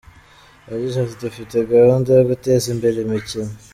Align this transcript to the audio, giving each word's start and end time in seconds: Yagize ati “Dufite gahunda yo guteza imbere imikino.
Yagize 0.71 0.95
ati 1.01 1.15
“Dufite 1.23 1.55
gahunda 1.73 2.09
yo 2.17 2.23
guteza 2.31 2.65
imbere 2.73 2.97
imikino. 3.01 3.51